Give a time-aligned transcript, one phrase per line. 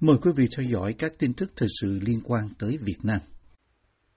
[0.00, 3.18] Mời quý vị theo dõi các tin tức thời sự liên quan tới Việt Nam.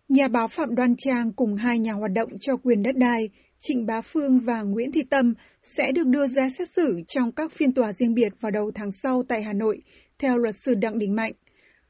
[0.09, 3.85] Nhà báo Phạm Đoan Trang cùng hai nhà hoạt động cho quyền đất đai, Trịnh
[3.85, 5.33] Bá Phương và Nguyễn Thị Tâm
[5.77, 8.91] sẽ được đưa ra xét xử trong các phiên tòa riêng biệt vào đầu tháng
[8.91, 9.81] sau tại Hà Nội,
[10.19, 11.31] theo luật sư Đặng Đình Mạnh.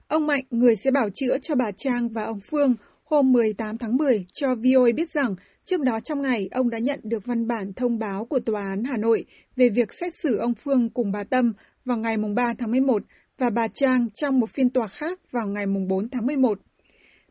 [0.07, 3.98] Ông Mạnh, người sẽ bảo chữa cho bà Trang và ông Phương, hôm 18 tháng
[3.98, 5.36] 10 cho VOA biết rằng
[5.66, 8.84] trước đó trong ngày ông đã nhận được văn bản thông báo của Tòa án
[8.84, 9.25] Hà Nội
[9.55, 11.54] về việc xét xử ông Phương cùng bà Tâm
[11.86, 13.04] vào ngày 3 tháng 11
[13.38, 16.60] và bà Trang trong một phiên tòa khác vào ngày 4 tháng 11.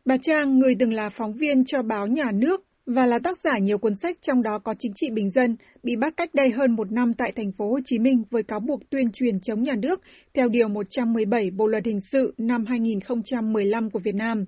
[0.05, 3.57] Bà Trang, người từng là phóng viên cho báo Nhà nước và là tác giả
[3.57, 6.75] nhiều cuốn sách trong đó có chính trị bình dân, bị bắt cách đây hơn
[6.75, 9.75] một năm tại thành phố Hồ Chí Minh với cáo buộc tuyên truyền chống nhà
[9.75, 10.01] nước
[10.33, 14.45] theo Điều 117 Bộ Luật Hình sự năm 2015 của Việt Nam.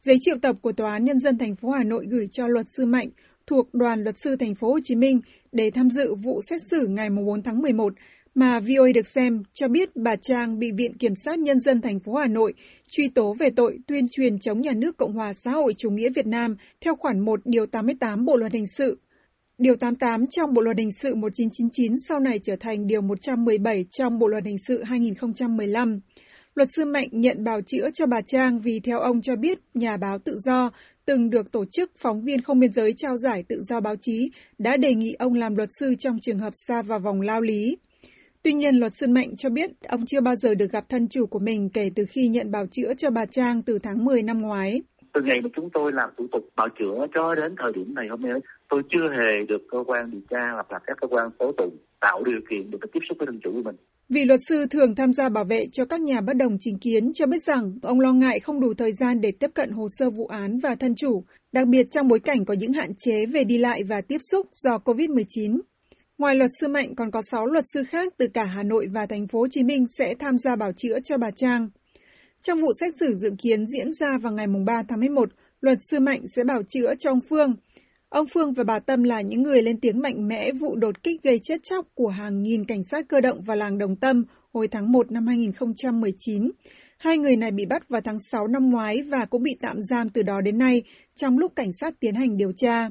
[0.00, 2.66] Giấy triệu tập của Tòa án Nhân dân thành phố Hà Nội gửi cho luật
[2.76, 3.08] sư Mạnh
[3.46, 5.20] thuộc đoàn luật sư thành phố Hồ Chí Minh
[5.52, 7.92] để tham dự vụ xét xử ngày 4 tháng 11
[8.34, 12.00] mà VOA được xem cho biết bà Trang bị Viện Kiểm sát Nhân dân thành
[12.00, 12.54] phố Hà Nội
[12.90, 16.08] truy tố về tội tuyên truyền chống nhà nước Cộng hòa xã hội chủ nghĩa
[16.16, 18.98] Việt Nam theo khoản 1 Điều 88 Bộ Luật Hình sự.
[19.58, 24.18] Điều 88 trong Bộ Luật Hình sự 1999 sau này trở thành Điều 117 trong
[24.18, 26.00] Bộ Luật Hình sự 2015.
[26.54, 29.96] Luật sư Mạnh nhận bào chữa cho bà Trang vì theo ông cho biết nhà
[29.96, 30.70] báo tự do
[31.06, 34.30] từng được tổ chức phóng viên không biên giới trao giải tự do báo chí,
[34.58, 37.76] đã đề nghị ông làm luật sư trong trường hợp xa vào vòng lao lý.
[38.44, 41.26] Tuy nhiên, luật sư Mạnh cho biết ông chưa bao giờ được gặp thân chủ
[41.26, 44.40] của mình kể từ khi nhận bào chữa cho bà Trang từ tháng 10 năm
[44.40, 44.82] ngoái.
[45.14, 48.06] Từ ngày mà chúng tôi làm thủ tục bào chữa cho đến thời điểm này
[48.10, 51.30] hôm nay, tôi chưa hề được cơ quan điều tra hoặc là các cơ quan
[51.38, 53.76] tố tụng tạo điều kiện để tiếp xúc với thân chủ của mình.
[54.08, 57.12] Vị luật sư thường tham gia bảo vệ cho các nhà bất đồng chính kiến
[57.14, 60.10] cho biết rằng ông lo ngại không đủ thời gian để tiếp cận hồ sơ
[60.10, 63.44] vụ án và thân chủ, đặc biệt trong bối cảnh có những hạn chế về
[63.44, 65.60] đi lại và tiếp xúc do COVID-19.
[66.18, 69.06] Ngoài luật sư Mạnh còn có 6 luật sư khác từ cả Hà Nội và
[69.06, 71.68] thành phố Hồ Chí Minh sẽ tham gia bảo chữa cho bà Trang.
[72.42, 75.28] Trong vụ xét xử dự kiến diễn ra vào ngày 3 tháng 11,
[75.60, 77.54] luật sư Mạnh sẽ bảo chữa cho ông Phương.
[78.08, 81.22] Ông Phương và bà Tâm là những người lên tiếng mạnh mẽ vụ đột kích
[81.22, 84.68] gây chết chóc của hàng nghìn cảnh sát cơ động vào làng Đồng Tâm hồi
[84.68, 86.50] tháng 1 năm 2019.
[86.98, 90.08] Hai người này bị bắt vào tháng 6 năm ngoái và cũng bị tạm giam
[90.08, 90.82] từ đó đến nay
[91.16, 92.88] trong lúc cảnh sát tiến hành điều tra.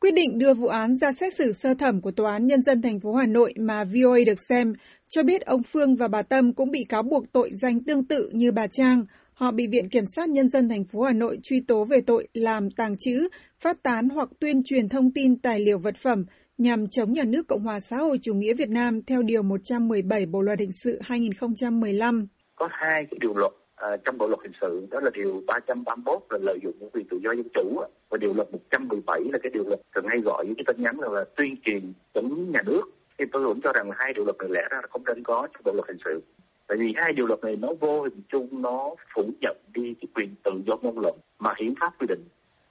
[0.00, 2.82] Quyết định đưa vụ án ra xét xử sơ thẩm của Tòa án Nhân dân
[2.82, 4.72] thành phố Hà Nội mà VOA được xem
[5.10, 8.30] cho biết ông Phương và bà Tâm cũng bị cáo buộc tội danh tương tự
[8.32, 9.04] như bà Trang.
[9.32, 12.28] Họ bị Viện Kiểm sát Nhân dân thành phố Hà Nội truy tố về tội
[12.34, 13.28] làm tàng trữ,
[13.62, 16.24] phát tán hoặc tuyên truyền thông tin tài liệu vật phẩm
[16.58, 20.26] nhằm chống nhà nước Cộng hòa xã hội chủ nghĩa Việt Nam theo Điều 117
[20.26, 22.26] Bộ Luật Hình sự 2015.
[22.54, 26.22] Có hai cái điều luật À, trong bộ luật hình sự đó là điều 331
[26.30, 29.64] là lợi dụng quyền tự do dân chủ và điều luật 117 là cái điều
[29.66, 32.82] luật thường hay gọi với cái tên nhắn là, là tuyên truyền chống nhà nước.
[33.18, 35.22] Thì tôi cũng cho rằng là hai điều luật này lẽ ra là không nên
[35.22, 36.22] có trong bộ luật hình sự.
[36.66, 40.08] Tại vì hai điều luật này nó vô hình chung nó phủ nhận đi cái
[40.14, 42.24] quyền tự do ngôn luận mà hiến pháp quy định.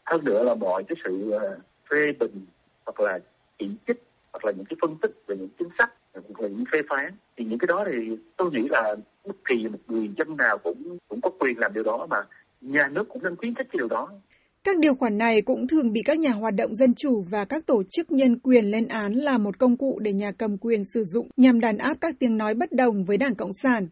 [0.06, 1.60] Hơn nữa là mọi cái sự ờ,
[1.90, 2.46] phê bình
[2.86, 3.20] hoặc là
[3.60, 6.66] chỉ trích hoặc là những cái phân tích về những chính sách hoặc là những
[6.72, 8.96] phê phán thì những cái đó thì tôi nghĩ là
[9.50, 12.18] thì kỳ một người dân nào cũng cũng có quyền làm điều đó mà
[12.62, 14.10] nhà nước cũng nên khuyến khích cái điều đó
[14.64, 17.66] các điều khoản này cũng thường bị các nhà hoạt động dân chủ và các
[17.66, 21.04] tổ chức nhân quyền lên án là một công cụ để nhà cầm quyền sử
[21.04, 23.88] dụng nhằm đàn áp các tiếng nói bất đồng với Đảng Cộng sản.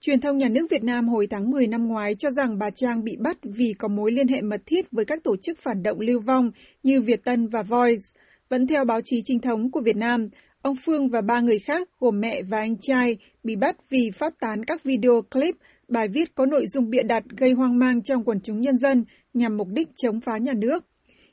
[0.00, 3.04] Truyền thông nhà nước Việt Nam hồi tháng 10 năm ngoái cho rằng bà Trang
[3.04, 6.00] bị bắt vì có mối liên hệ mật thiết với các tổ chức phản động
[6.00, 6.50] lưu vong
[6.82, 8.02] như Việt Tân và Voice.
[8.48, 10.28] Vẫn theo báo chí chính thống của Việt Nam,
[10.64, 14.34] ông Phương và ba người khác gồm mẹ và anh trai bị bắt vì phát
[14.40, 15.54] tán các video clip,
[15.88, 19.04] bài viết có nội dung bịa đặt gây hoang mang trong quần chúng nhân dân
[19.34, 20.84] nhằm mục đích chống phá nhà nước.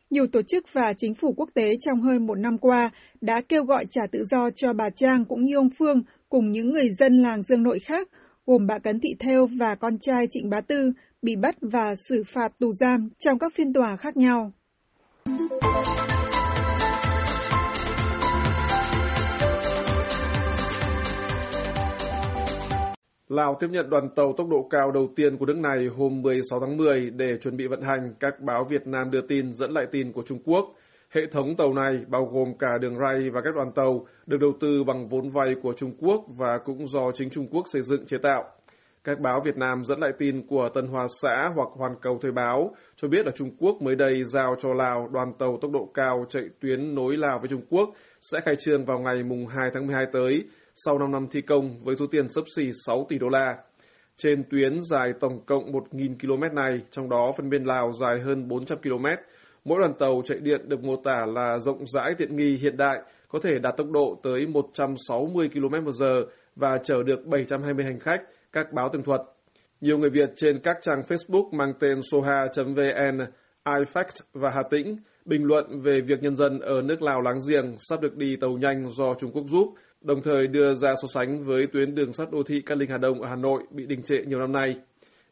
[0.09, 2.89] Nhiều tổ chức và chính phủ quốc tế trong hơn một năm qua
[3.21, 6.71] đã kêu gọi trả tự do cho bà Trang cũng như ông Phương cùng những
[6.71, 8.09] người dân làng Dương Nội khác,
[8.45, 12.23] gồm bà Cấn Thị Theo và con trai Trịnh Bá Tư, bị bắt và xử
[12.27, 14.51] phạt tù giam trong các phiên tòa khác nhau.
[23.31, 26.59] Lào tiếp nhận đoàn tàu tốc độ cao đầu tiên của nước này hôm 16
[26.59, 29.85] tháng 10 để chuẩn bị vận hành, các báo Việt Nam đưa tin dẫn lại
[29.91, 30.65] tin của Trung Quốc.
[31.09, 34.53] Hệ thống tàu này bao gồm cả đường ray và các đoàn tàu được đầu
[34.59, 38.05] tư bằng vốn vay của Trung Quốc và cũng do chính Trung Quốc xây dựng
[38.05, 38.43] chế tạo.
[39.03, 42.31] Các báo Việt Nam dẫn lại tin của Tân Hoa Xã hoặc Hoàn Cầu Thời
[42.31, 45.91] báo cho biết là Trung Quốc mới đây giao cho Lào đoàn tàu tốc độ
[45.93, 47.89] cao chạy tuyến nối Lào với Trung Quốc
[48.21, 50.43] sẽ khai trương vào ngày mùng 2 tháng 12 tới
[50.75, 53.57] sau 5 năm thi công với số tiền sấp xỉ 6 tỷ đô la.
[54.17, 58.47] Trên tuyến dài tổng cộng 1.000 km này, trong đó phân bên Lào dài hơn
[58.47, 59.05] 400 km,
[59.65, 63.01] mỗi đoàn tàu chạy điện được mô tả là rộng rãi tiện nghi hiện đại,
[63.27, 66.03] có thể đạt tốc độ tới 160 km h
[66.55, 68.21] và chở được 720 hành khách,
[68.51, 69.21] các báo tường thuật.
[69.81, 73.17] Nhiều người Việt trên các trang Facebook mang tên soha.vn,
[73.65, 77.75] iFact và Hà Tĩnh bình luận về việc nhân dân ở nước Lào láng giềng
[77.89, 81.43] sắp được đi tàu nhanh do Trung Quốc giúp, đồng thời đưa ra so sánh
[81.43, 84.03] với tuyến đường sắt đô thị Cát Linh Hà Đông ở Hà Nội bị đình
[84.03, 84.75] trệ nhiều năm nay.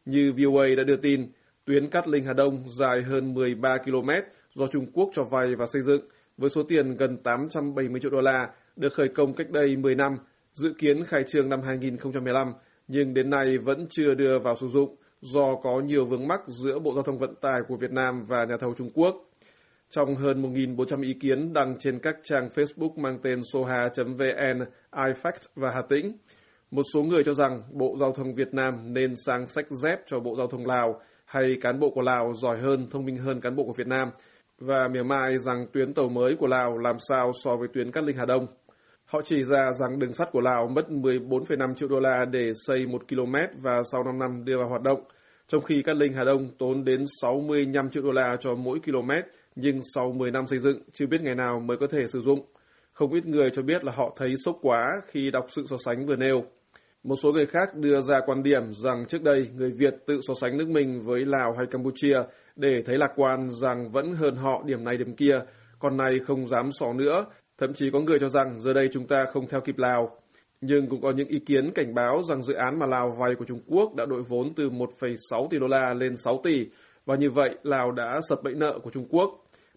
[0.06, 1.32] Như VOA đã đưa tin,
[1.66, 4.10] tuyến Cát Linh Hà Đông dài hơn 13 km
[4.54, 6.02] do Trung Quốc cho vay và xây dựng
[6.38, 10.16] với số tiền gần 870 triệu đô la được khởi công cách đây 10 năm,
[10.52, 12.54] dự kiến khai trương năm 2015
[12.92, 16.80] nhưng đến nay vẫn chưa đưa vào sử dụng do có nhiều vướng mắc giữa
[16.80, 19.16] Bộ Giao thông Vận tải của Việt Nam và nhà thầu Trung Quốc.
[19.90, 25.72] Trong hơn 1.400 ý kiến đăng trên các trang Facebook mang tên soha.vn, iFact và
[25.72, 26.18] Hà Tĩnh,
[26.72, 30.20] một số người cho rằng Bộ Giao thông Việt Nam nên sang sách dép cho
[30.20, 33.56] Bộ Giao thông Lào hay cán bộ của Lào giỏi hơn, thông minh hơn cán
[33.56, 34.10] bộ của Việt Nam
[34.60, 38.04] và mỉa mai rằng tuyến tàu mới của Lào làm sao so với tuyến Cát
[38.04, 38.48] Linh Hà Đông.
[39.12, 42.86] Họ chỉ ra rằng đường sắt của Lào mất 14,5 triệu đô la để xây
[42.86, 45.00] 1 km và sau 5 năm đưa vào hoạt động,
[45.48, 49.12] trong khi Cát Linh Hà Đông tốn đến 65 triệu đô la cho mỗi km,
[49.56, 52.46] nhưng sau 10 năm xây dựng, chưa biết ngày nào mới có thể sử dụng.
[52.94, 56.06] Không ít người cho biết là họ thấy sốc quá khi đọc sự so sánh
[56.06, 56.44] vừa nêu.
[57.04, 60.34] Một số người khác đưa ra quan điểm rằng trước đây người Việt tự so
[60.42, 62.18] sánh nước mình với Lào hay Campuchia
[62.56, 65.40] để thấy lạc quan rằng vẫn hơn họ điểm này điểm kia,
[65.80, 67.26] còn này không dám so nữa
[67.60, 70.18] Thậm chí có người cho rằng giờ đây chúng ta không theo kịp Lào.
[70.62, 73.46] Nhưng cũng có những ý kiến cảnh báo rằng dự án mà Lào vay của
[73.46, 76.66] Trung Quốc đã đội vốn từ 1,6 tỷ đô la lên 6 tỷ,
[77.06, 79.30] và như vậy Lào đã sập bẫy nợ của Trung Quốc.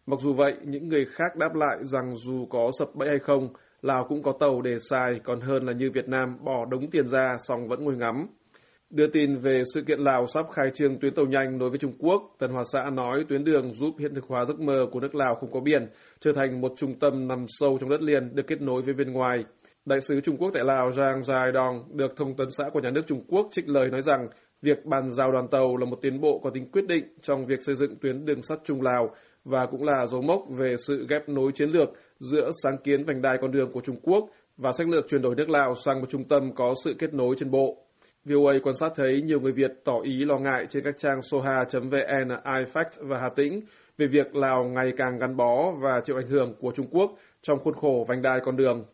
[0.07, 3.49] Mặc dù vậy, những người khác đáp lại rằng dù có sập bẫy hay không,
[3.83, 7.07] Lào cũng có tàu để xài, còn hơn là như Việt Nam bỏ đống tiền
[7.07, 8.27] ra xong vẫn ngồi ngắm.
[8.93, 11.93] Đưa tin về sự kiện Lào sắp khai trương tuyến tàu nhanh nối với Trung
[11.99, 15.15] Quốc, Tân Hòa Xã nói tuyến đường giúp hiện thực hóa giấc mơ của nước
[15.15, 15.87] Lào không có biển,
[16.21, 19.13] trở thành một trung tâm nằm sâu trong đất liền được kết nối với bên
[19.13, 19.45] ngoài.
[19.85, 22.91] Đại sứ Trung Quốc tại Lào Giang Dài Đong được thông tấn xã của nhà
[22.91, 24.29] nước Trung Quốc trích lời nói rằng
[24.63, 27.63] việc bàn giao đoàn tàu là một tiến bộ có tính quyết định trong việc
[27.63, 29.11] xây dựng tuyến đường sắt Trung Lào
[29.45, 33.23] và cũng là dấu mốc về sự ghép nối chiến lược giữa sáng kiến vành
[33.23, 36.07] đai con đường của Trung Quốc và sách lược chuyển đổi nước Lào sang một
[36.11, 37.87] trung tâm có sự kết nối trên bộ.
[38.25, 42.29] VOA quan sát thấy nhiều người Việt tỏ ý lo ngại trên các trang soha.vn,
[42.45, 43.61] iFact và Hà Tĩnh
[43.99, 47.11] về việc Lào ngày càng gắn bó và chịu ảnh hưởng của Trung Quốc
[47.43, 48.85] trong khuôn khổ vành đai con đường.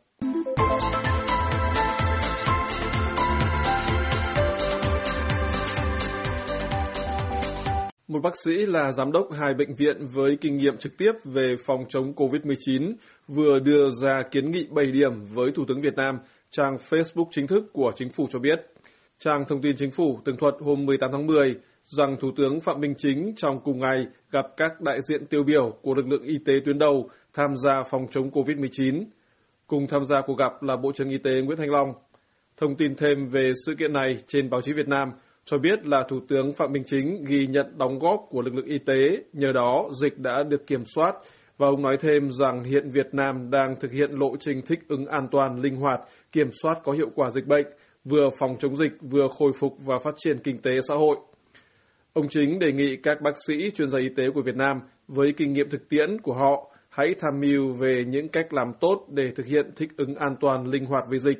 [8.09, 11.55] Một bác sĩ là giám đốc hai bệnh viện với kinh nghiệm trực tiếp về
[11.67, 12.95] phòng chống COVID-19
[13.29, 16.19] vừa đưa ra kiến nghị 7 điểm với Thủ tướng Việt Nam,
[16.51, 18.78] trang Facebook chính thức của chính phủ cho biết.
[19.25, 22.81] Trang thông tin chính phủ tường thuật hôm 18 tháng 10 rằng Thủ tướng Phạm
[22.81, 26.39] Minh Chính trong cùng ngày gặp các đại diện tiêu biểu của lực lượng y
[26.47, 29.05] tế tuyến đầu tham gia phòng chống COVID-19.
[29.67, 31.93] Cùng tham gia cuộc gặp là Bộ trưởng Y tế Nguyễn Thanh Long.
[32.57, 35.09] Thông tin thêm về sự kiện này trên báo chí Việt Nam
[35.45, 38.67] cho biết là Thủ tướng Phạm Minh Chính ghi nhận đóng góp của lực lượng
[38.67, 41.15] y tế, nhờ đó dịch đã được kiểm soát
[41.59, 45.07] và ông nói thêm rằng hiện Việt Nam đang thực hiện lộ trình thích ứng
[45.07, 46.01] an toàn, linh hoạt,
[46.33, 47.67] kiểm soát có hiệu quả dịch bệnh
[48.05, 51.17] vừa phòng chống dịch, vừa khôi phục và phát triển kinh tế xã hội.
[52.13, 55.33] Ông Chính đề nghị các bác sĩ, chuyên gia y tế của Việt Nam với
[55.37, 59.31] kinh nghiệm thực tiễn của họ hãy tham mưu về những cách làm tốt để
[59.37, 61.39] thực hiện thích ứng an toàn, linh hoạt với dịch.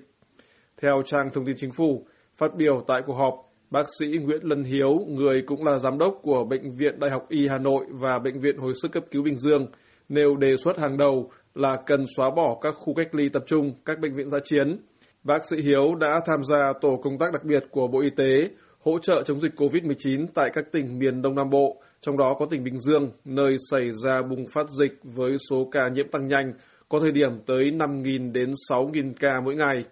[0.83, 3.35] Theo trang thông tin chính phủ, phát biểu tại cuộc họp,
[3.71, 7.27] bác sĩ Nguyễn Lân Hiếu, người cũng là giám đốc của Bệnh viện Đại học
[7.29, 9.67] Y Hà Nội và Bệnh viện Hồi sức cấp cứu Bình Dương,
[10.09, 13.73] nêu đề xuất hàng đầu là cần xóa bỏ các khu cách ly tập trung,
[13.85, 14.81] các bệnh viện giã chiến,
[15.29, 18.49] Bác sĩ Hiếu đã tham gia tổ công tác đặc biệt của Bộ Y tế
[18.81, 22.47] hỗ trợ chống dịch COVID-19 tại các tỉnh miền Đông Nam Bộ, trong đó có
[22.51, 26.53] tỉnh Bình Dương, nơi xảy ra bùng phát dịch với số ca nhiễm tăng nhanh,
[26.89, 29.85] có thời điểm tới 5.000 đến 6.000 ca mỗi ngày.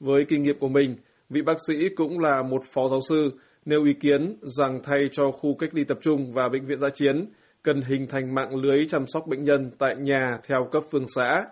[0.00, 0.96] Với kinh nghiệm của mình,
[1.30, 3.30] vị bác sĩ cũng là một phó giáo sư,
[3.64, 6.88] nêu ý kiến rằng thay cho khu cách ly tập trung và bệnh viện giã
[6.94, 7.26] chiến,
[7.62, 11.44] cần hình thành mạng lưới chăm sóc bệnh nhân tại nhà theo cấp phường xã.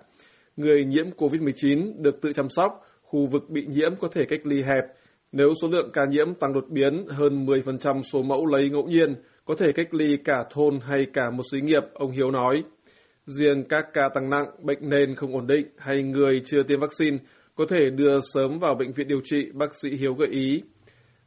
[0.57, 2.73] Người nhiễm COVID-19 được tự chăm sóc,
[3.12, 4.85] khu vực bị nhiễm có thể cách ly hẹp.
[5.33, 9.14] Nếu số lượng ca nhiễm tăng đột biến hơn 10% số mẫu lấy ngẫu nhiên,
[9.45, 12.62] có thể cách ly cả thôn hay cả một xí nghiệp, ông Hiếu nói.
[13.26, 17.19] Riêng các ca tăng nặng, bệnh nền không ổn định hay người chưa tiêm vaccine
[17.54, 20.62] có thể đưa sớm vào bệnh viện điều trị, bác sĩ Hiếu gợi ý.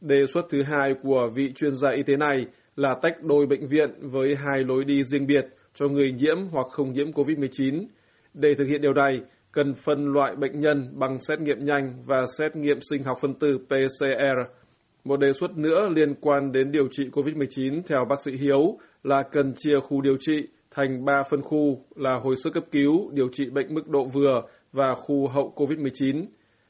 [0.02, 3.68] Đề xuất thứ hai của vị chuyên gia y tế này là tách đôi bệnh
[3.68, 7.86] viện với hai lối đi riêng biệt cho người nhiễm hoặc không nhiễm COVID-19.
[8.34, 9.20] Để thực hiện điều này,
[9.56, 13.34] cần phân loại bệnh nhân bằng xét nghiệm nhanh và xét nghiệm sinh học phân
[13.34, 14.56] tử PCR.
[15.04, 19.24] Một đề xuất nữa liên quan đến điều trị COVID-19 theo bác sĩ Hiếu là
[19.32, 23.28] cần chia khu điều trị thành 3 phân khu là hồi sức cấp cứu, điều
[23.32, 26.26] trị bệnh mức độ vừa và khu hậu COVID-19.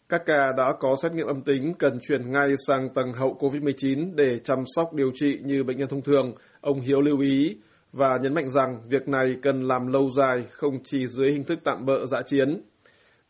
[0.10, 4.16] Các ca đã có xét nghiệm âm tính cần chuyển ngay sang tầng hậu COVID-19
[4.16, 7.58] để chăm sóc điều trị như bệnh nhân thông thường, ông Hiếu lưu ý
[7.94, 11.60] và nhấn mạnh rằng việc này cần làm lâu dài, không chỉ dưới hình thức
[11.64, 12.62] tạm bỡ dã chiến.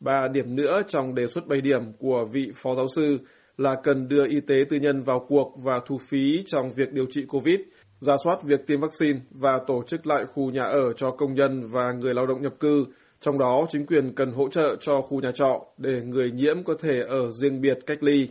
[0.05, 3.17] Ba điểm nữa trong đề xuất 7 điểm của vị phó giáo sư
[3.57, 7.05] là cần đưa y tế tư nhân vào cuộc và thu phí trong việc điều
[7.09, 7.59] trị COVID,
[7.99, 11.61] ra soát việc tiêm vaccine và tổ chức lại khu nhà ở cho công nhân
[11.71, 12.85] và người lao động nhập cư.
[13.19, 16.73] Trong đó, chính quyền cần hỗ trợ cho khu nhà trọ để người nhiễm có
[16.81, 18.29] thể ở riêng biệt cách ly.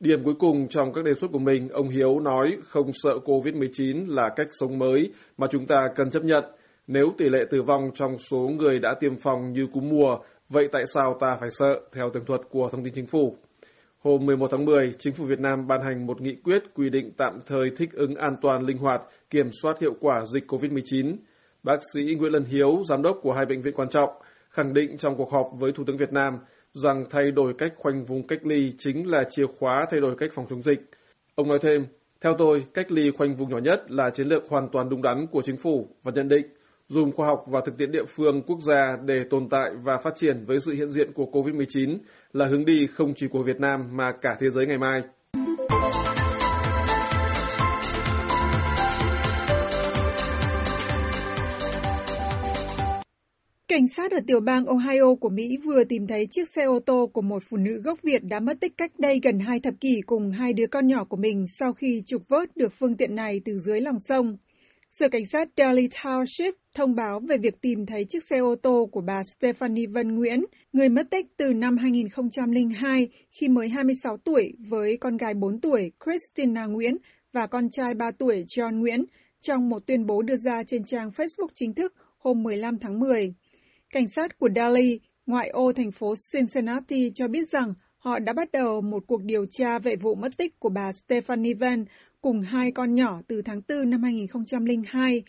[0.00, 4.14] Điểm cuối cùng trong các đề xuất của mình, ông Hiếu nói không sợ COVID-19
[4.14, 6.44] là cách sống mới mà chúng ta cần chấp nhận.
[6.86, 10.68] Nếu tỷ lệ tử vong trong số người đã tiêm phòng như cúm mùa, vậy
[10.72, 13.36] tại sao ta phải sợ, theo tường thuật của thông tin chính phủ?
[13.98, 17.12] Hôm 11 tháng 10, Chính phủ Việt Nam ban hành một nghị quyết quy định
[17.16, 21.16] tạm thời thích ứng an toàn linh hoạt, kiểm soát hiệu quả dịch COVID-19.
[21.62, 24.10] Bác sĩ Nguyễn Lân Hiếu, giám đốc của hai bệnh viện quan trọng,
[24.50, 26.34] khẳng định trong cuộc họp với Thủ tướng Việt Nam
[26.72, 30.30] rằng thay đổi cách khoanh vùng cách ly chính là chìa khóa thay đổi cách
[30.34, 30.80] phòng chống dịch.
[31.34, 31.86] Ông nói thêm,
[32.20, 35.26] theo tôi, cách ly khoanh vùng nhỏ nhất là chiến lược hoàn toàn đúng đắn
[35.26, 36.46] của chính phủ và nhận định
[36.88, 40.14] dùng khoa học và thực tiễn địa phương quốc gia để tồn tại và phát
[40.14, 41.98] triển với sự hiện diện của COVID-19
[42.32, 45.02] là hướng đi không chỉ của Việt Nam mà cả thế giới ngày mai.
[53.68, 57.10] Cảnh sát ở tiểu bang Ohio của Mỹ vừa tìm thấy chiếc xe ô tô
[57.12, 60.00] của một phụ nữ gốc Việt đã mất tích cách đây gần hai thập kỷ
[60.06, 63.40] cùng hai đứa con nhỏ của mình sau khi trục vớt được phương tiện này
[63.44, 64.36] từ dưới lòng sông.
[64.92, 68.88] Sở Cảnh sát Daly Township thông báo về việc tìm thấy chiếc xe ô tô
[68.92, 74.52] của bà Stephanie Vân Nguyễn, người mất tích từ năm 2002 khi mới 26 tuổi
[74.68, 76.96] với con gái 4 tuổi Christina Nguyễn
[77.32, 79.04] và con trai 3 tuổi John Nguyễn
[79.42, 83.34] trong một tuyên bố đưa ra trên trang Facebook chính thức hôm 15 tháng 10.
[83.90, 88.52] Cảnh sát của Daly, ngoại ô thành phố Cincinnati cho biết rằng họ đã bắt
[88.52, 91.84] đầu một cuộc điều tra về vụ mất tích của bà Stephanie Van
[92.20, 95.22] cùng hai con nhỏ từ tháng 4 năm 2002.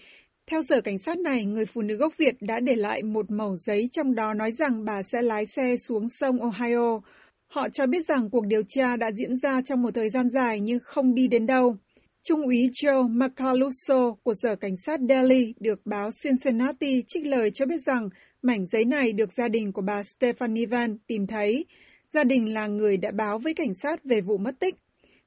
[0.51, 3.57] Theo sở cảnh sát này, người phụ nữ gốc Việt đã để lại một mẩu
[3.57, 7.01] giấy trong đó nói rằng bà sẽ lái xe xuống sông Ohio.
[7.47, 10.59] Họ cho biết rằng cuộc điều tra đã diễn ra trong một thời gian dài
[10.59, 11.75] nhưng không đi đến đâu.
[12.23, 17.65] Trung úy Joe Macaluso của Sở Cảnh sát Delhi được báo Cincinnati trích lời cho
[17.65, 18.09] biết rằng
[18.41, 21.65] mảnh giấy này được gia đình của bà Stephanie Van tìm thấy.
[22.13, 24.75] Gia đình là người đã báo với cảnh sát về vụ mất tích.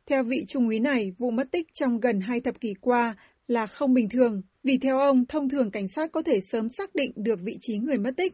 [0.07, 3.17] Theo vị trung úy này, vụ mất tích trong gần hai thập kỷ qua
[3.51, 6.95] là không bình thường, vì theo ông, thông thường cảnh sát có thể sớm xác
[6.95, 8.33] định được vị trí người mất tích.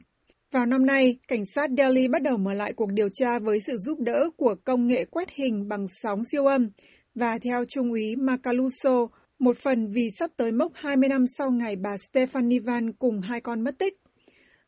[0.52, 3.76] Vào năm nay, cảnh sát Delhi bắt đầu mở lại cuộc điều tra với sự
[3.76, 6.70] giúp đỡ của công nghệ quét hình bằng sóng siêu âm,
[7.14, 9.08] và theo Trung úy Macaluso,
[9.38, 13.40] một phần vì sắp tới mốc 20 năm sau ngày bà Stephanie Van cùng hai
[13.40, 13.94] con mất tích.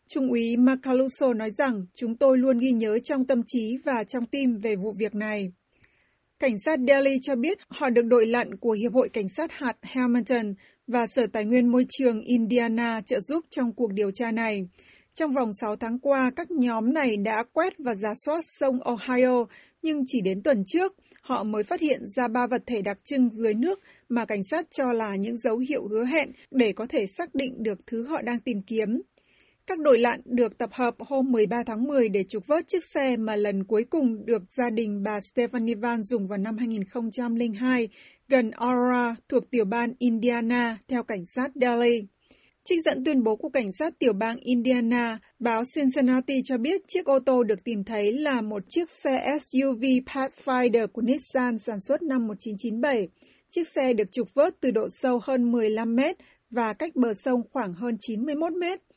[0.09, 4.27] Trung úy Macaluso nói rằng chúng tôi luôn ghi nhớ trong tâm trí và trong
[4.27, 5.53] tim về vụ việc này.
[6.41, 9.77] Cảnh sát Delhi cho biết họ được đội lặn của Hiệp hội Cảnh sát hạt
[9.83, 10.55] Hamilton
[10.87, 14.69] và Sở Tài nguyên Môi trường Indiana trợ giúp trong cuộc điều tra này.
[15.15, 19.45] Trong vòng 6 tháng qua, các nhóm này đã quét và giả soát sông Ohio,
[19.83, 23.31] nhưng chỉ đến tuần trước, họ mới phát hiện ra ba vật thể đặc trưng
[23.31, 27.07] dưới nước mà cảnh sát cho là những dấu hiệu hứa hẹn để có thể
[27.19, 28.89] xác định được thứ họ đang tìm kiếm.
[29.69, 33.17] Các đội lặn được tập hợp hôm 13 tháng 10 để trục vớt chiếc xe
[33.17, 37.89] mà lần cuối cùng được gia đình bà Stephanie Van dùng vào năm 2002
[38.29, 42.07] gần Aurora thuộc tiểu bang Indiana, theo cảnh sát Delhi.
[42.65, 47.05] Trích dẫn tuyên bố của cảnh sát tiểu bang Indiana, báo Cincinnati cho biết chiếc
[47.05, 52.03] ô tô được tìm thấy là một chiếc xe SUV Pathfinder của Nissan sản xuất
[52.03, 53.09] năm 1997.
[53.51, 56.17] Chiếc xe được trục vớt từ độ sâu hơn 15 mét
[56.51, 58.88] và cách bờ sông khoảng hơn 91 mét.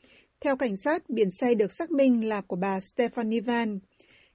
[0.44, 3.78] Theo cảnh sát, biển xe được xác minh là của bà Stephanie Van.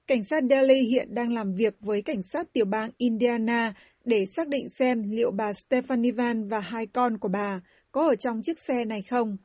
[0.07, 3.73] Cảnh sát Delhi hiện đang làm việc với cảnh sát tiểu bang Indiana
[4.05, 7.61] để xác định xem liệu bà Stephanie Van và hai con của bà
[7.91, 9.37] có ở trong chiếc xe này không.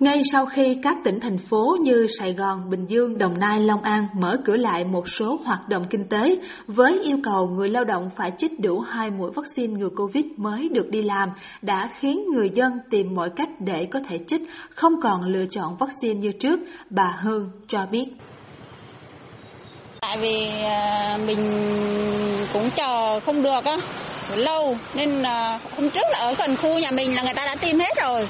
[0.00, 3.82] Ngay sau khi các tỉnh thành phố như Sài Gòn, Bình Dương, Đồng Nai, Long
[3.82, 7.84] An mở cửa lại một số hoạt động kinh tế với yêu cầu người lao
[7.84, 11.28] động phải chích đủ hai mũi vaccine ngừa Covid mới được đi làm
[11.62, 15.76] đã khiến người dân tìm mọi cách để có thể chích, không còn lựa chọn
[15.76, 18.04] vaccine như trước, bà Hương cho biết.
[20.00, 21.38] Tại vì à, mình
[22.52, 23.76] cũng chờ không được á,
[24.36, 25.22] lâu nên
[25.76, 28.26] hôm trước là ở gần khu nhà mình là người ta đã tiêm hết rồi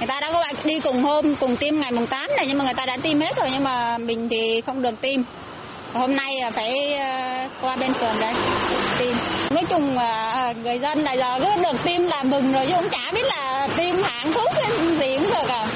[0.00, 2.58] người ta đã có bạn đi cùng hôm cùng tiêm ngày mùng 8 này nhưng
[2.58, 5.20] mà người ta đã tiêm hết rồi nhưng mà mình thì không được tiêm
[5.94, 8.34] hôm nay phải ờ, qua bên phường đây
[8.98, 9.14] tiêm
[9.54, 12.74] nói chung là ờ, người dân là giờ cứ được tiêm là mừng rồi chứ
[12.76, 14.48] cũng chả biết là tiêm hãng thuốc
[14.98, 15.66] gì cũng được à.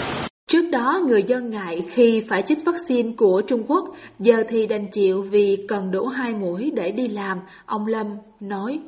[0.47, 3.85] Trước đó, người dân ngại khi phải chích vaccine của Trung Quốc,
[4.19, 8.07] giờ thì đành chịu vì cần đủ hai mũi để đi làm, ông Lâm
[8.41, 8.79] nói.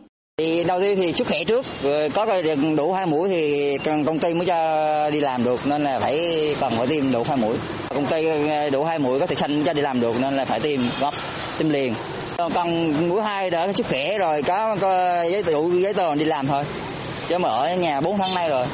[0.40, 2.43] Thì đầu tiên thì sức khỏe trước, rồi có
[2.76, 6.73] đủ hai mũi thì công ty mới cho đi làm được nên là phải cần
[6.76, 7.57] phải tiêm đủ hai mũi.
[7.88, 10.45] Công ty ờ, đủ hai mũi có thể xanh cho đi làm được nên là
[10.45, 11.11] phải tiêm gấp,
[11.59, 11.95] tiêm liền.
[12.55, 16.47] Còn mũi hai đỡ sức khỏe rồi có, có giấy đủ giấy tờ đi làm
[16.47, 16.64] thôi.
[17.28, 18.66] Chứ mà ở nhà 4 tháng nay rồi.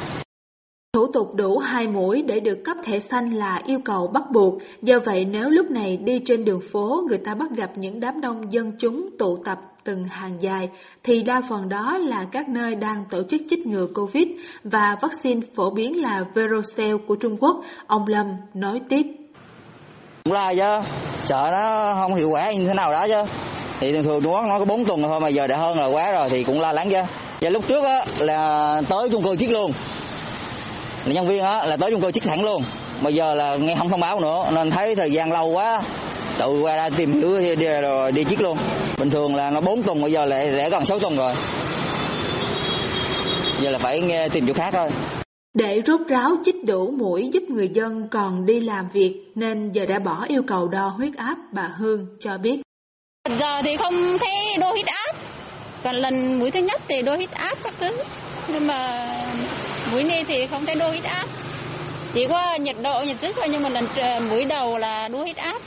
[0.93, 4.53] Thủ tục đủ hai mũi để được cấp thẻ xanh là yêu cầu bắt buộc,
[4.81, 8.21] do vậy nếu lúc này đi trên đường phố người ta bắt gặp những đám
[8.21, 10.69] đông dân chúng tụ tập từng hàng dài,
[11.03, 14.27] thì đa phần đó là các nơi đang tổ chức chích ngừa Covid
[14.63, 17.55] và vaccine phổ biến là Verocell của Trung Quốc,
[17.87, 19.05] ông Lâm nói tiếp.
[20.23, 20.89] Cũng là chứ,
[21.23, 23.23] sợ nó không hiệu quả như thế nào đó chứ.
[23.79, 25.87] Thì thường thường Trung Quốc nó có 4 tuần thôi mà giờ đã hơn là
[25.87, 27.01] quá rồi thì cũng lo lắng chứ.
[27.41, 29.71] Và lúc trước á, là tới chung cư chích luôn,
[31.05, 32.63] nhân viên á là tới chung cư chích thẳng luôn
[33.01, 35.81] bây giờ là nghe không thông báo nữa nên thấy thời gian lâu quá
[36.37, 38.57] tự qua ra tìm hiểu đi, đi, rồi đi chích luôn.
[38.99, 41.33] Bình thường là nó 4 tuần bây giờ lại để gần 6 tuần rồi.
[43.61, 44.89] Giờ là phải nghe tìm chỗ khác thôi.
[45.53, 49.85] Để rốt ráo chích đủ mũi giúp người dân còn đi làm việc nên giờ
[49.85, 52.61] đã bỏ yêu cầu đo huyết áp bà Hương cho biết.
[53.37, 55.15] Giờ thì không thấy đo huyết áp,
[55.83, 57.97] còn lần mũi thứ nhất thì đo huyết áp các thứ.
[58.47, 59.07] Nhưng mà
[59.91, 61.25] mũi này thì không thấy đo huyết áp.
[62.13, 63.85] Chỉ có nhiệt độ nhiệt sức thôi nhưng mà lần
[64.29, 65.61] mũi đầu là đo huyết áp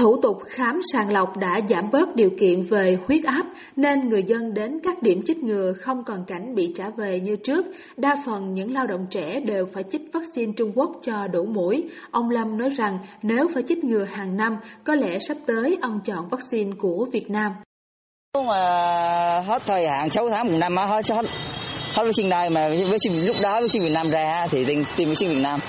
[0.00, 4.22] Thủ tục khám sàng lọc đã giảm bớt điều kiện về huyết áp nên người
[4.22, 7.66] dân đến các điểm chích ngừa không còn cảnh bị trả về như trước.
[7.96, 11.84] Đa phần những lao động trẻ đều phải chích vaccine Trung Quốc cho đủ mũi.
[12.10, 16.00] Ông Lâm nói rằng nếu phải chích ngừa hàng năm, có lẽ sắp tới ông
[16.04, 17.52] chọn vaccine của Việt Nam.
[18.34, 18.60] Nếu mà
[19.40, 21.26] hết thời hạn 6 tháng một năm á hết hết
[21.94, 25.40] hết vaccine này mà vaccine lúc đó vaccine Việt Nam ra thì tìm vaccine Việt
[25.40, 25.60] Nam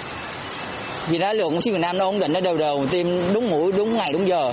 [1.10, 3.72] vì đó lượng vaccine Việt Nam nó ổn định nó đều đều tiêm đúng mũi
[3.77, 4.51] đúng ngày đúng giờ.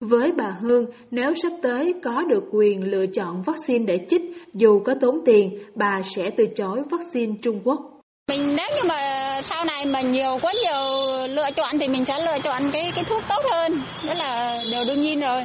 [0.00, 4.22] Với bà Hương, nếu sắp tới có được quyền lựa chọn vaccine để chích,
[4.54, 7.80] dù có tốn tiền, bà sẽ từ chối vaccine Trung Quốc.
[8.28, 10.82] Mình nếu như mà sau này mà nhiều quá nhiều
[11.28, 14.84] lựa chọn thì mình sẽ lựa chọn cái cái thuốc tốt hơn, đó là điều
[14.86, 15.42] đương nhiên rồi.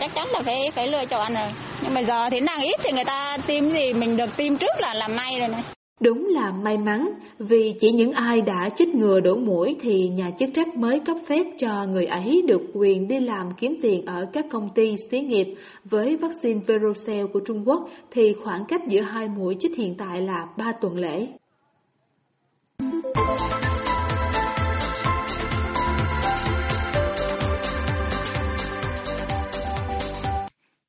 [0.00, 1.48] Chắc chắn là phải phải lựa chọn rồi.
[1.82, 4.72] Nhưng mà giờ thì năng ít thì người ta tiêm gì mình được tiêm trước
[4.78, 5.62] là làm may rồi này
[6.00, 10.30] Đúng là may mắn, vì chỉ những ai đã chích ngừa đổ mũi thì nhà
[10.38, 14.26] chức trách mới cấp phép cho người ấy được quyền đi làm kiếm tiền ở
[14.32, 15.46] các công ty xí nghiệp.
[15.84, 20.20] Với vaccine Verocell của Trung Quốc thì khoảng cách giữa hai mũi chích hiện tại
[20.20, 21.26] là 3 tuần lễ.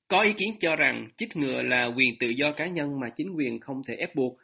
[0.07, 3.33] Có ý kiến cho rằng chích ngừa là quyền tự do cá nhân mà chính
[3.37, 4.37] quyền không thể ép buộc,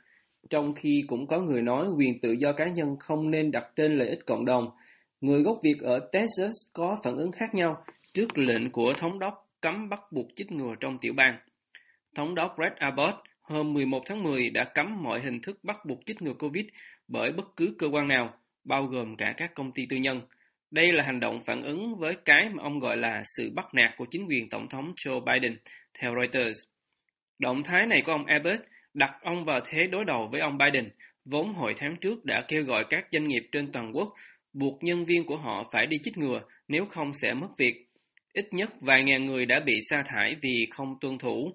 [0.50, 3.98] trong khi cũng có người nói quyền tự do cá nhân không nên đặt trên
[3.98, 4.70] lợi ích cộng đồng.
[5.22, 9.34] Người gốc Việt ở Texas có phản ứng khác nhau trước lệnh của thống đốc
[9.62, 11.38] cấm bắt buộc chích ngừa trong tiểu bang.
[12.16, 16.06] Thống đốc Brett Abbott hôm 11 tháng 10 đã cấm mọi hình thức bắt buộc
[16.06, 16.66] chích ngừa COVID
[17.08, 20.22] bởi bất cứ cơ quan nào, bao gồm cả các công ty tư nhân.
[20.72, 23.92] Đây là hành động phản ứng với cái mà ông gọi là sự bắt nạt
[23.98, 25.58] của chính quyền Tổng thống Joe Biden,
[26.00, 26.58] theo Reuters.
[27.40, 28.62] Động thái này của ông Abbott
[28.96, 30.90] đặt ông vào thế đối đầu với ông Biden,
[31.26, 34.14] vốn hồi tháng trước đã kêu gọi các doanh nghiệp trên toàn quốc
[34.54, 37.86] buộc nhân viên của họ phải đi chích ngừa, nếu không sẽ mất việc.
[38.34, 41.54] Ít nhất vài ngàn người đã bị sa thải vì không tuân thủ.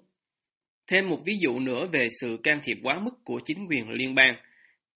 [0.87, 4.15] Thêm một ví dụ nữa về sự can thiệp quá mức của chính quyền liên
[4.15, 4.35] bang.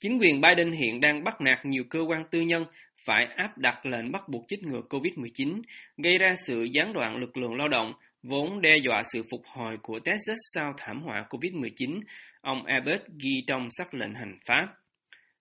[0.02, 2.66] Chính quyền Biden hiện đang bắt nạt nhiều cơ quan tư nhân
[3.06, 5.62] phải áp đặt lệnh bắt buộc chích ngừa COVID-19,
[5.98, 7.94] gây ra sự gián đoạn lực lượng lao động,
[8.28, 12.02] vốn đe dọa sự phục hồi của Texas sau thảm họa COVID-19,
[12.42, 14.68] ông Abbott ghi trong sắc lệnh hành pháp.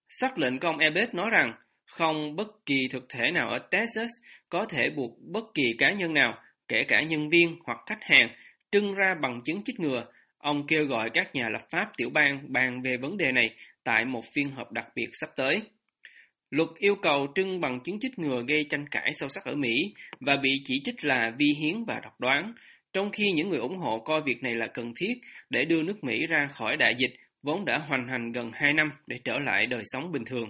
[0.09, 1.55] Sắc lệnh của ông Abbott nói rằng
[1.87, 4.09] không bất kỳ thực thể nào ở Texas
[4.49, 6.35] có thể buộc bất kỳ cá nhân nào,
[6.68, 8.29] kể cả nhân viên hoặc khách hàng,
[8.70, 10.05] trưng ra bằng chứng chích ngừa.
[10.38, 13.51] Ông kêu gọi các nhà lập pháp tiểu bang bàn về vấn đề này
[13.85, 15.62] tại một phiên họp đặc biệt sắp tới.
[16.51, 19.75] Luật yêu cầu trưng bằng chứng chích ngừa gây tranh cãi sâu sắc ở Mỹ
[20.20, 22.53] và bị chỉ trích là vi hiến và độc đoán,
[22.94, 25.14] trong khi những người ủng hộ coi việc này là cần thiết
[25.50, 27.11] để đưa nước Mỹ ra khỏi đại dịch
[27.42, 30.48] vốn đã hoành hành gần 2 năm để trở lại đời sống bình thường.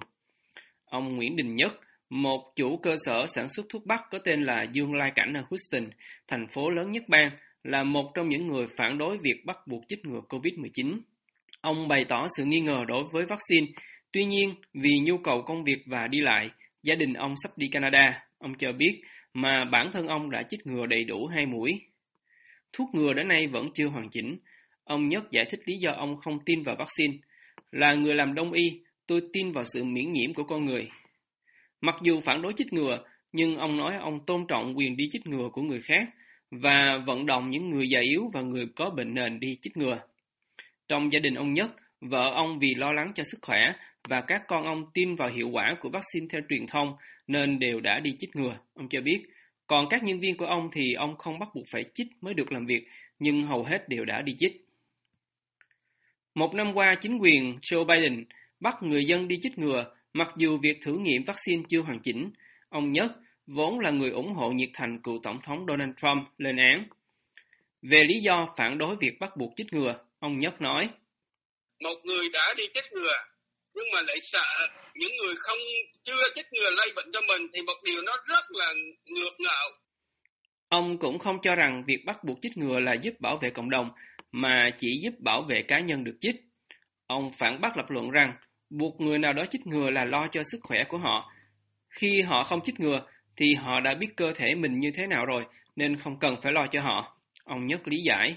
[0.85, 1.73] Ông Nguyễn Đình Nhất,
[2.11, 5.43] một chủ cơ sở sản xuất thuốc bắc có tên là Dương Lai Cảnh ở
[5.51, 5.91] Houston,
[6.29, 7.31] thành phố lớn nhất bang,
[7.65, 11.01] là một trong những người phản đối việc bắt buộc chích ngừa COVID-19.
[11.61, 13.67] Ông bày tỏ sự nghi ngờ đối với vaccine
[14.15, 16.51] Tuy nhiên, vì nhu cầu công việc và đi lại,
[16.83, 19.01] gia đình ông sắp đi Canada, ông cho biết,
[19.35, 21.71] mà bản thân ông đã chích ngừa đầy đủ hai mũi.
[22.77, 24.39] Thuốc ngừa đến nay vẫn chưa hoàn chỉnh.
[24.85, 27.17] Ông Nhất giải thích lý do ông không tin vào vaccine.
[27.73, 30.91] Là người làm đông y, tôi tin vào sự miễn nhiễm của con người.
[31.81, 32.99] Mặc dù phản đối chích ngừa,
[33.33, 36.09] nhưng ông nói ông tôn trọng quyền đi chích ngừa của người khác
[36.51, 39.99] và vận động những người già yếu và người có bệnh nền đi chích ngừa.
[40.89, 43.61] Trong gia đình ông Nhất, vợ ông vì lo lắng cho sức khỏe
[44.09, 47.81] và các con ông tin vào hiệu quả của vaccine theo truyền thông nên đều
[47.81, 49.25] đã đi chích ngừa, ông cho biết.
[49.67, 52.53] Còn các nhân viên của ông thì ông không bắt buộc phải chích mới được
[52.53, 52.87] làm việc,
[53.19, 54.65] nhưng hầu hết đều đã đi chích.
[56.35, 58.25] Một năm qua, chính quyền Joe Biden
[58.61, 62.31] bắt người dân đi chích ngừa, mặc dù việc thử nghiệm vaccine chưa hoàn chỉnh.
[62.69, 63.13] Ông Nhất,
[63.47, 66.89] vốn là người ủng hộ nhiệt thành cựu Tổng thống Donald Trump, lên án.
[67.83, 70.89] Về lý do phản đối việc bắt buộc chích ngừa, ông Nhất nói.
[71.83, 73.13] Một người đã đi chích ngừa,
[73.75, 75.59] nhưng mà lại sợ những người không
[76.05, 78.73] chưa chích ngừa lây bệnh cho mình thì một điều nó rất là
[79.05, 79.69] ngược ngạo.
[80.69, 83.71] Ông cũng không cho rằng việc bắt buộc chích ngừa là giúp bảo vệ cộng
[83.71, 83.91] đồng,
[84.33, 86.37] mà chỉ giúp bảo vệ cá nhân được chích.
[87.07, 88.37] Ông phản bác lập luận rằng
[88.71, 91.33] buộc người nào đó chích ngừa là lo cho sức khỏe của họ.
[91.89, 93.01] Khi họ không chích ngừa
[93.37, 95.45] thì họ đã biết cơ thể mình như thế nào rồi
[95.77, 97.17] nên không cần phải lo cho họ.
[97.45, 98.37] Ông nhất lý giải.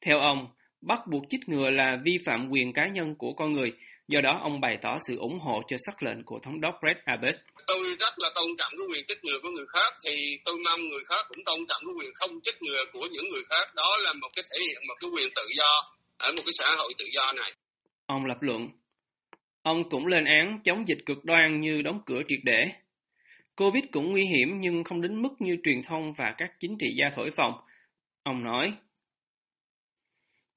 [0.00, 0.48] Theo ông,
[0.80, 3.72] bắt buộc chích ngừa là vi phạm quyền cá nhân của con người,
[4.08, 6.96] do đó ông bày tỏ sự ủng hộ cho sắc lệnh của thống đốc Greg
[7.04, 7.36] Abbott.
[7.66, 10.14] Tôi rất là tôn trọng cái quyền chích ngừa của người khác, thì
[10.44, 13.42] tôi mong người khác cũng tôn trọng cái quyền không chích ngừa của những người
[13.50, 13.74] khác.
[13.74, 15.70] Đó là một cái thể hiện một cái quyền tự do
[16.18, 17.52] ở một cái xã hội tự do này.
[18.06, 18.68] Ông lập luận.
[19.62, 22.60] Ông cũng lên án chống dịch cực đoan như đóng cửa triệt để.
[23.56, 26.86] Covid cũng nguy hiểm nhưng không đến mức như truyền thông và các chính trị
[26.98, 27.52] gia thổi phồng.
[28.22, 28.72] Ông nói.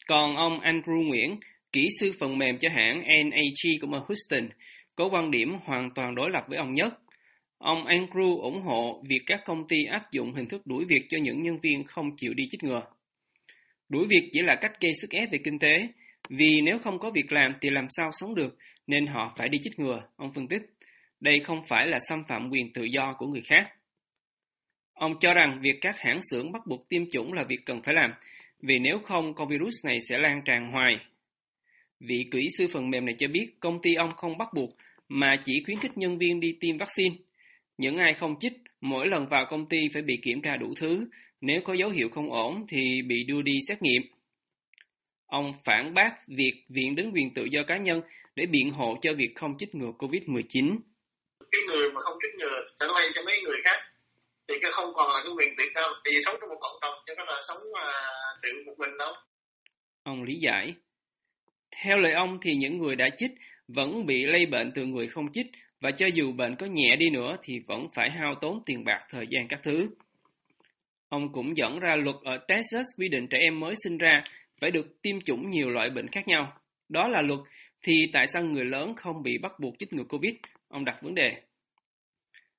[0.08, 1.40] Còn ông Andrew Nguyễn,
[1.78, 4.50] kỹ sư phần mềm cho hãng NAG của ở Houston,
[4.96, 6.94] có quan điểm hoàn toàn đối lập với ông Nhất.
[7.58, 11.18] Ông Andrew ủng hộ việc các công ty áp dụng hình thức đuổi việc cho
[11.22, 12.82] những nhân viên không chịu đi chích ngừa.
[13.90, 15.88] Đuổi việc chỉ là cách gây sức ép về kinh tế,
[16.30, 19.58] vì nếu không có việc làm thì làm sao sống được, nên họ phải đi
[19.64, 20.62] chích ngừa, ông phân tích.
[21.20, 23.68] Đây không phải là xâm phạm quyền tự do của người khác.
[24.94, 27.96] Ông cho rằng việc các hãng xưởng bắt buộc tiêm chủng là việc cần phải
[27.96, 28.12] làm,
[28.62, 30.96] vì nếu không con virus này sẽ lan tràn hoài.
[32.00, 34.70] Vị kỹ sư phần mềm này cho biết công ty ông không bắt buộc
[35.10, 37.16] mà chỉ khuyến khích nhân viên đi tiêm vaccine.
[37.78, 41.00] Những ai không chích, mỗi lần vào công ty phải bị kiểm tra đủ thứ,
[41.42, 44.02] nếu có dấu hiệu không ổn thì bị đưa đi xét nghiệm.
[45.26, 48.02] Ông phản bác việc viện đến quyền tự do cá nhân
[48.36, 50.78] để biện hộ cho việc không chích ngừa COVID-19.
[51.52, 53.78] Cái người mà không chích ngừa sẽ lây cho mấy người khác
[54.48, 56.94] thì cái không còn là cái quyền tự do vì sống trong một cộng đồng
[57.08, 57.92] chứ không là sống mà
[58.42, 59.14] tự một mình đâu.
[60.04, 60.74] Ông lý giải.
[61.72, 63.32] Theo lời ông thì những người đã chích
[63.68, 65.48] vẫn bị lây bệnh từ người không chích
[65.82, 69.00] và cho dù bệnh có nhẹ đi nữa thì vẫn phải hao tốn tiền bạc
[69.10, 69.90] thời gian các thứ.
[71.10, 74.24] Ông cũng dẫn ra luật ở Texas quy định trẻ em mới sinh ra
[74.62, 76.54] phải được tiêm chủng nhiều loại bệnh khác nhau.
[76.90, 77.40] Đó là luật,
[77.84, 80.34] thì tại sao người lớn không bị bắt buộc chích ngừa Covid?
[80.68, 81.42] Ông đặt vấn đề.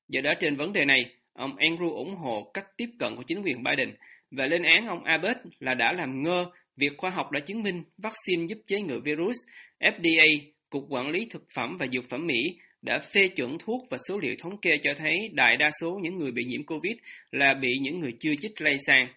[0.09, 3.43] giờ đó trên vấn đề này, ông Andrew ủng hộ cách tiếp cận của chính
[3.43, 3.95] quyền Biden
[4.31, 6.45] và lên án ông Abbott là đã làm ngơ
[6.79, 9.37] việc khoa học đã chứng minh vaccine giúp chế ngự virus.
[9.81, 13.97] FDA, Cục Quản lý Thực phẩm và Dược phẩm Mỹ, đã phê chuẩn thuốc và
[14.09, 16.97] số liệu thống kê cho thấy đại đa số những người bị nhiễm COVID
[17.31, 19.09] là bị những người chưa chích lây sang.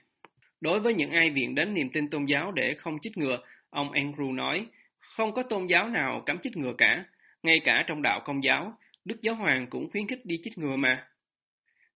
[0.61, 3.37] Đối với những ai viện đến niềm tin tôn giáo để không chích ngừa,
[3.69, 4.65] ông Andrew nói,
[4.99, 7.05] không có tôn giáo nào cấm chích ngừa cả,
[7.43, 8.73] ngay cả trong đạo công giáo,
[9.05, 11.07] Đức Giáo Hoàng cũng khuyến khích đi chích ngừa mà.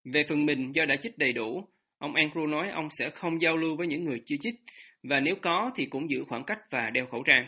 [0.04, 3.58] Về phần mình do đã chích đầy đủ, ông Andrew nói ông sẽ không giao
[3.58, 4.56] lưu với những người chưa chích,
[5.10, 7.48] và nếu có thì cũng giữ khoảng cách và đeo khẩu trang.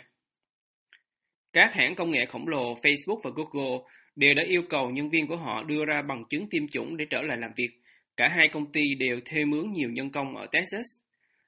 [1.53, 3.77] Các hãng công nghệ khổng lồ Facebook và Google
[4.15, 7.05] đều đã yêu cầu nhân viên của họ đưa ra bằng chứng tiêm chủng để
[7.09, 7.69] trở lại làm việc.
[8.17, 10.85] Cả hai công ty đều thuê mướn nhiều nhân công ở Texas.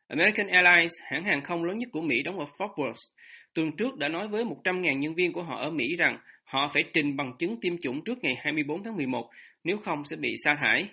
[0.08, 3.12] American Airlines, hãng hàng không lớn nhất của Mỹ đóng ở Fort Worth,
[3.54, 6.84] tuần trước đã nói với 100.000 nhân viên của họ ở Mỹ rằng họ phải
[6.94, 9.30] trình bằng chứng tiêm chủng trước ngày 24 tháng 11,
[9.64, 10.90] nếu không sẽ bị sa thải.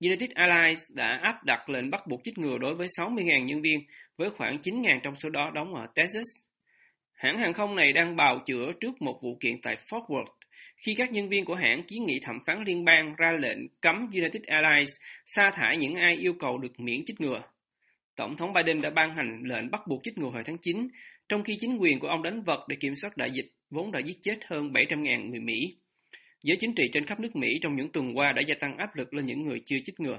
[0.00, 3.78] United Airlines đã áp đặt lệnh bắt buộc chích ngừa đối với 60.000 nhân viên,
[4.16, 6.24] với khoảng 9.000 trong số đó đóng ở Texas.
[7.12, 10.32] Hãng hàng không này đang bào chữa trước một vụ kiện tại Fort Worth,
[10.76, 13.96] khi các nhân viên của hãng kiến nghị thẩm phán liên bang ra lệnh cấm
[14.12, 14.90] United Airlines
[15.24, 17.42] sa thải những ai yêu cầu được miễn chích ngừa.
[18.16, 20.88] Tổng thống Biden đã ban hành lệnh bắt buộc chích ngừa hồi tháng 9,
[21.28, 24.00] trong khi chính quyền của ông đánh vật để kiểm soát đại dịch vốn đã
[24.00, 25.76] giết chết hơn 700.000 người Mỹ.
[26.42, 28.96] Giới chính trị trên khắp nước Mỹ trong những tuần qua đã gia tăng áp
[28.96, 30.18] lực lên những người chưa chích ngừa.